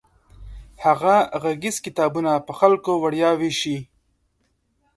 هغه 0.83 1.15
غږیز 1.43 1.77
کتابونه 1.85 2.31
په 2.45 2.53
خلکو 2.59 2.91
وړیا 3.03 3.29
ویشي. 3.39 3.77